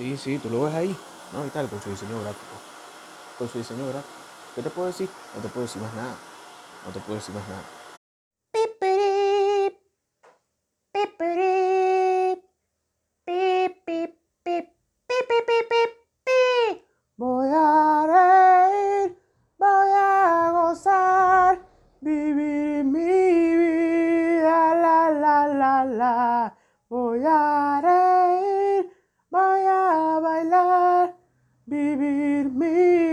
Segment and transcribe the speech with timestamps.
[0.00, 0.96] Sí, sí, tú lo ves ahí.
[1.30, 2.56] No, y tal, con su diseño gráfico.
[3.38, 4.14] Con su diseño gráfico.
[4.54, 5.10] ¿Qué te puedo decir?
[5.36, 6.16] No te puedo decir más nada.
[6.86, 7.64] No te puedo decir más nada.
[31.70, 33.09] Vivir mi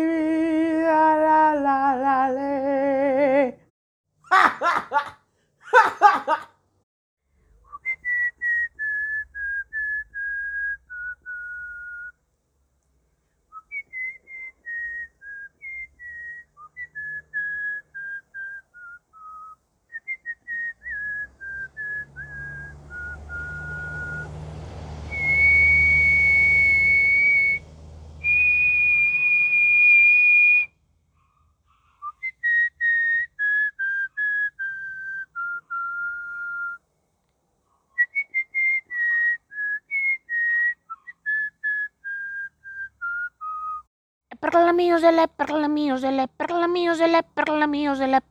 [44.39, 48.23] Perlamillos de la, perlamillos de la, perlamillos de la, perlamillos de la.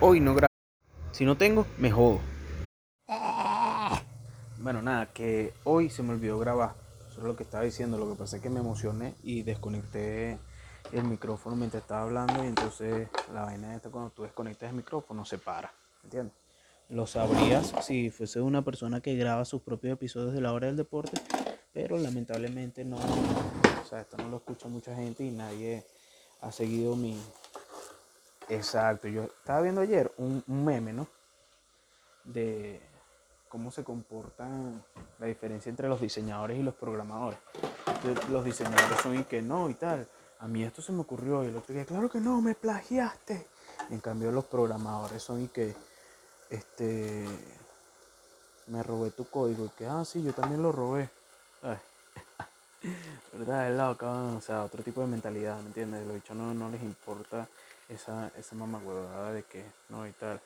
[0.00, 0.48] Hoy no grabo.
[1.12, 2.20] Si no tengo, me jodo.
[4.58, 6.74] Bueno, nada, que hoy se me olvidó grabar.
[7.10, 7.98] Eso es lo que estaba diciendo.
[7.98, 10.38] Lo que pasa es que me emocioné y desconecté
[10.92, 12.42] el micrófono mientras estaba hablando.
[12.42, 15.70] Y entonces la vaina esta, cuando tú desconectas el micrófono, se para.
[16.02, 16.34] ¿Entiendes?
[16.88, 20.76] Lo sabrías si fuese una persona que graba sus propios episodios de la hora del
[20.76, 21.20] deporte.
[21.74, 22.98] Pero lamentablemente no.
[24.00, 25.84] Esto no lo escucha mucha gente y nadie
[26.40, 27.20] ha seguido mi.
[28.48, 29.08] Exacto.
[29.08, 31.06] Yo estaba viendo ayer un, un meme, ¿no?
[32.24, 32.80] De
[33.48, 34.84] cómo se comportan
[35.20, 37.38] la diferencia entre los diseñadores y los programadores.
[38.28, 40.08] Los diseñadores son y que no y tal.
[40.40, 43.46] A mí esto se me ocurrió y el otro día, claro que no, me plagiaste.
[43.90, 45.74] En cambio los programadores son y que
[46.50, 47.24] este
[48.66, 51.08] me robé tu código y que ah sí yo también lo robé.
[53.32, 53.70] ¿Verdad?
[53.70, 54.06] Es loco,
[54.36, 56.06] o sea, otro tipo de mentalidad, ¿me entiendes?
[56.06, 57.48] Los bichos no, no les importa
[57.88, 60.40] esa, esa mamagüevada de que no y tal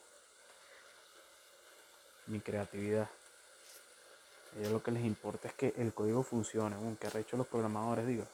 [2.28, 3.08] mi creatividad.
[4.54, 7.46] A ellos lo que les importa es que el código funcione, aunque ha hecho los
[7.46, 8.24] programadores, digo.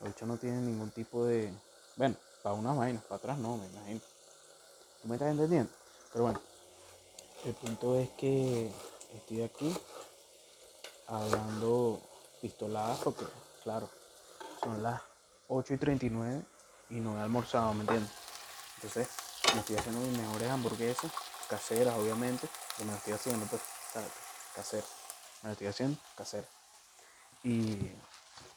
[0.00, 1.52] Los bichos no tienen ningún tipo de.
[1.96, 4.00] Bueno, para unas vainas, para atrás no, me imagino.
[5.00, 5.70] ¿Tú me estás entendiendo?
[6.12, 6.40] Pero bueno,
[7.44, 8.70] el punto es que
[9.14, 9.76] estoy aquí
[11.06, 12.00] hablando
[12.42, 13.24] pistoladas porque,
[13.62, 13.88] claro,
[14.62, 15.00] son las
[15.48, 16.42] 8 y 39
[16.90, 18.10] y no he almorzado, ¿me entiendes?
[18.76, 19.08] Entonces,
[19.54, 21.10] me estoy haciendo mis mejores hamburguesas,
[21.48, 23.62] caseras, obviamente que me lo estoy haciendo, pues.
[24.54, 24.86] Casero.
[25.42, 26.46] Me lo estoy haciendo casero.
[27.44, 27.90] Y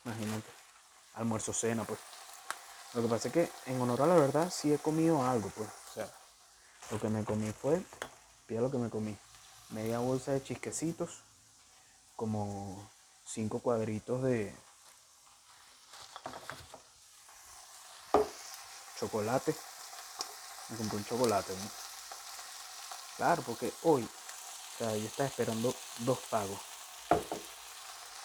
[0.04, 0.50] imagínate,
[1.14, 2.00] almuerzo cena, pues.
[2.94, 5.70] Lo que pasa es que, en honor a la verdad, sí he comido algo, pues.
[5.70, 6.10] O sea,
[6.92, 7.84] lo que me comí fue,
[8.48, 9.16] pida lo que me comí.
[9.70, 11.22] Media bolsa de chisquecitos,
[12.16, 12.90] como
[13.26, 14.56] cinco cuadritos de
[19.00, 19.56] chocolate.
[20.70, 21.70] Me compré un chocolate, ¿no?
[23.18, 26.60] Claro, porque hoy, o sea, yo estaba esperando dos pagos.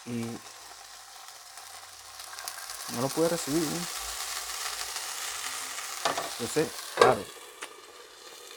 [0.06, 0.24] Y
[2.94, 3.62] no lo pude recibir.
[3.62, 4.00] ¿no?
[6.32, 7.22] Entonces, claro,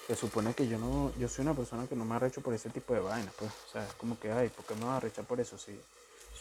[0.07, 2.69] se supone que yo no, yo soy una persona que no me arrecho por ese
[2.69, 3.51] tipo de vainas, pues.
[3.67, 5.57] O sea, es como que, ay, ¿por qué me voy a arrechar por eso?
[5.57, 5.79] Sí,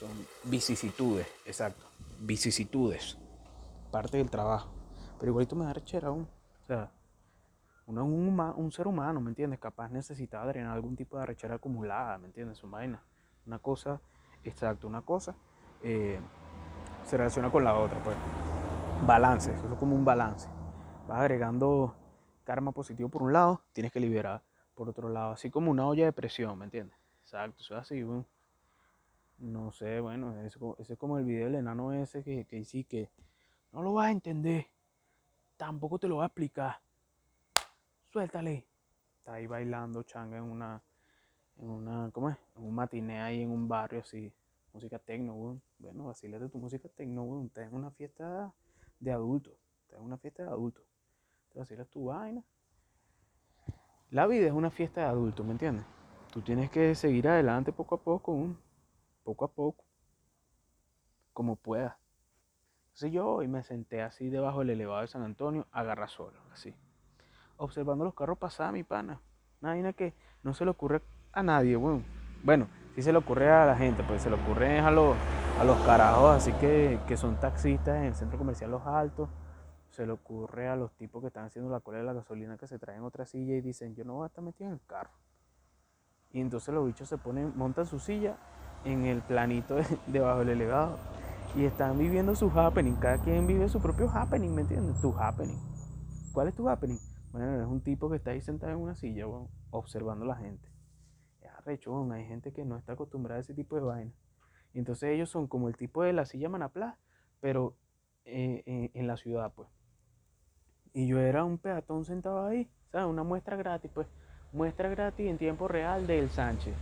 [0.03, 1.85] son vicisitudes, exacto,
[2.19, 3.17] vicisitudes,
[3.93, 4.69] parte del trabajo.
[5.19, 6.29] Pero igualito me da arrechera aún.
[6.63, 6.91] O sea,
[7.87, 9.61] uno es un, un ser humano, ¿me entiendes?
[9.61, 12.59] Capaz necesitaba drenar algún tipo de arrechera acumulada, ¿me entiendes?
[12.59, 13.01] Su vaina.
[13.47, 14.01] Una cosa,
[14.45, 15.35] exacto, una cosa
[15.83, 16.19] eh,
[17.05, 18.17] se relaciona con la otra, pues.
[19.07, 20.49] Balance, eso es como un balance.
[21.09, 21.95] Vas agregando
[22.45, 24.43] karma positivo por un lado, tienes que liberar
[24.75, 26.97] por otro lado, así como una olla de presión, ¿me entiendes?
[27.23, 28.25] Exacto, eso es así, bueno.
[29.39, 32.85] No sé, bueno, eso- ese es como el video del enano ese que, que dice
[32.85, 33.11] que
[33.73, 34.67] no lo vas a entender,
[35.57, 36.81] tampoco te lo voy a explicar
[38.13, 38.67] suéltale.
[39.19, 40.83] Está ahí bailando changa en una,
[41.57, 42.37] en una, ¿cómo es?
[42.57, 44.33] En un matiné ahí en un barrio así,
[44.73, 45.63] música tecno, weón.
[45.79, 47.47] Bueno, vacílate tu música tecno, weón.
[47.47, 48.53] Estás en una fiesta
[49.01, 50.85] de adultos, estás en una fiesta de adultos.
[51.53, 52.43] Te vacilas tu vaina.
[54.11, 55.85] La vida es una fiesta de adultos, ¿me entiendes?
[56.33, 58.55] Tú tienes que seguir adelante poco a poco.
[59.23, 59.85] Poco a poco,
[61.33, 61.97] como puedas.
[62.89, 66.75] Entonces yo hoy me senté así debajo del elevado de San Antonio, agarra solo, así
[67.63, 69.21] observando los carros pasar, mi pana.
[69.61, 71.03] Una vaina que no se le ocurre
[71.33, 72.05] a nadie, weón.
[72.43, 75.17] Bueno, sí se le ocurre a la gente, pues se le ocurre a los,
[75.61, 79.29] a los carajos así que, que son taxistas en el centro comercial Los Altos,
[79.91, 82.67] se le ocurre a los tipos que están haciendo la cola de la gasolina que
[82.67, 85.11] se traen otra silla y dicen, yo no voy a estar metido en el carro.
[86.33, 88.37] Y entonces los bichos se ponen, montan su silla
[88.85, 90.99] en el planito de- debajo del elevador
[91.55, 92.95] y están viviendo su happening.
[92.95, 95.01] Cada quien vive su propio happening, ¿me entiendes?
[95.01, 95.59] Tu happening.
[96.33, 96.99] ¿Cuál es tu happening?
[97.31, 99.27] Bueno, es un tipo que está ahí sentado en una silla,
[99.71, 100.69] observando a la gente.
[101.41, 102.11] Es arrecho.
[102.13, 104.13] Hay gente que no está acostumbrada a ese tipo de vaina.
[104.73, 106.97] Y entonces ellos son como el tipo de la silla Manaplas,
[107.41, 107.77] pero
[108.25, 109.69] eh, en, en la ciudad, pues.
[110.95, 113.07] Y yo era un peatón sentado ahí, ¿sabes?
[113.09, 114.07] Una muestra gratis, pues.
[114.53, 116.75] Muestra gratis en tiempo real del Sánchez.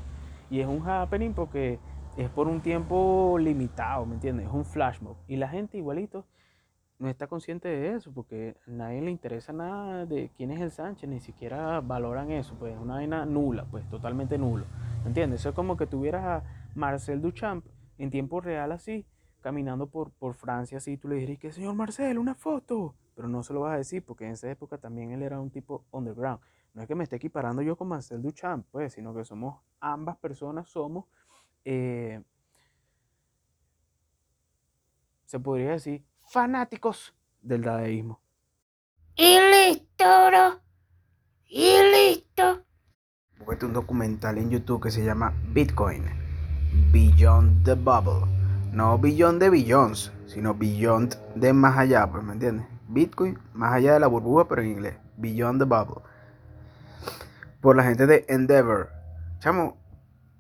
[0.51, 1.79] Y es un happening porque
[2.17, 4.47] es por un tiempo limitado, ¿me entiendes?
[4.47, 5.17] Es un flash mob.
[5.29, 6.27] Y la gente igualito
[6.99, 10.71] no está consciente de eso porque a nadie le interesa nada de quién es el
[10.71, 14.67] Sánchez, ni siquiera valoran eso, pues es una vaina nula, pues totalmente nulo.
[15.03, 15.41] ¿Me entiendes?
[15.41, 16.45] Eso es como que tuvieras a
[16.75, 17.65] Marcel Duchamp
[17.97, 19.07] en tiempo real así,
[19.41, 22.95] caminando por, por Francia así, tú le dirías que señor Marcel, una foto.
[23.15, 25.51] Pero no se lo vas a decir porque en esa época también él era un
[25.51, 26.41] tipo underground.
[26.75, 30.17] No es que me esté equiparando yo con Marcel Duchamp, pues, sino que somos ambas
[30.19, 31.07] personas, somos,
[31.65, 32.23] eh,
[35.27, 38.21] se podría decir, fanáticos del dadaísmo.
[39.17, 40.61] Y listo, bro.
[41.47, 42.65] Y listo.
[43.39, 46.05] Búscate un documental en YouTube que se llama Bitcoin,
[46.93, 48.27] Beyond the Bubble.
[48.73, 52.67] No Beyond de Billions, sino Beyond de más allá, pues, ¿me entiendes?
[52.87, 54.97] Bitcoin, más allá de la burbuja, pero en inglés.
[55.17, 56.03] Beyond the Bubble.
[57.61, 58.89] Por la gente de Endeavor.
[59.39, 59.77] Chamo,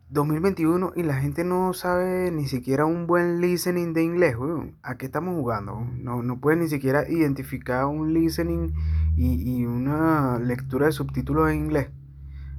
[0.08, 4.76] 2021 y la gente no sabe ni siquiera un buen listening de inglés, weón.
[4.82, 5.86] ¿A qué estamos jugando?
[5.98, 8.72] No, no pueden ni siquiera identificar un listening
[9.16, 11.90] y, y una lectura de subtítulos en inglés.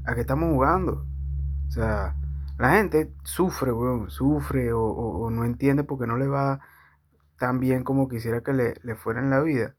[0.06, 1.06] ¿A qué estamos jugando?
[1.68, 2.16] O sea,
[2.58, 6.60] la gente sufre, weón, sufre o, o- o no entiende porque no le va
[7.38, 9.76] tan bien como quisiera que le, le fuera en la vida.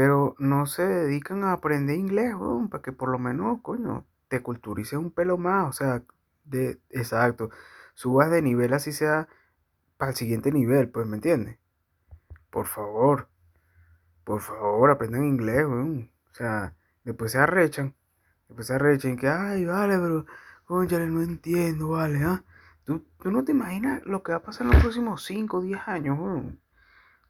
[0.00, 4.42] Pero no se dedican a aprender inglés, weón, para que por lo menos, coño, te
[4.42, 5.68] culturices un pelo más.
[5.68, 6.02] O sea,
[6.44, 7.50] de, exacto,
[7.92, 9.28] subas de nivel así sea
[9.98, 11.58] para el siguiente nivel, pues, ¿me entiendes?
[12.48, 13.28] Por favor,
[14.24, 16.10] por favor, aprendan inglés, weón.
[16.30, 16.74] O sea,
[17.04, 17.94] después se arrechan.
[18.48, 20.24] Después se arrechan que, ay, vale, pero,
[20.64, 22.42] cónchale, no entiendo, vale, ¿ah?
[22.84, 25.60] ¿Tú, tú no te imaginas lo que va a pasar en los próximos 5 o
[25.60, 26.58] 10 años, weón.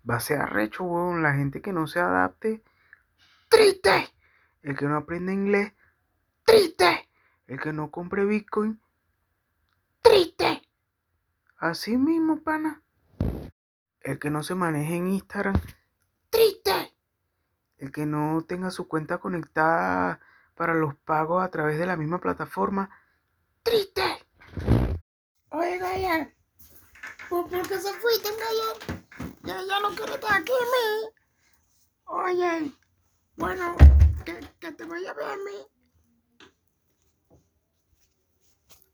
[0.08, 1.23] Va a ser arrecho, weón.
[1.23, 2.62] La gente que no se adapte,
[3.49, 4.08] triste.
[4.62, 5.73] El que no aprende inglés,
[6.44, 7.08] triste.
[7.47, 8.81] El que no compre Bitcoin,
[10.02, 10.62] Triste.
[11.58, 12.82] así mismo, pana.
[14.02, 15.61] El que no se maneje en Instagram,
[16.31, 16.94] Triste.
[17.79, 20.20] el que no tenga su cuenta conectada
[20.55, 22.91] para los pagos a través de la misma plataforma,
[23.62, 24.03] Triste.
[25.50, 26.32] Oye, Gayan.
[27.29, 28.29] ¿Por, qué se fuiste?
[29.50, 31.11] Ya, no quiere estar aquí, mi.
[32.05, 32.73] Oye.
[33.35, 33.76] Bueno,
[34.25, 35.67] que, te vaya bien, mi.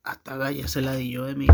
[0.02, 1.46] hasta Gaya se la di yo de mí.